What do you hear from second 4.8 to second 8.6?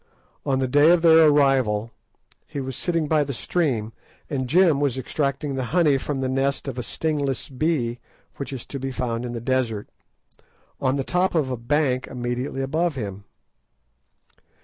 extracting the honey from the nest of a stingless bee which